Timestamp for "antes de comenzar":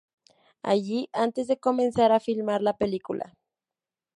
1.13-2.11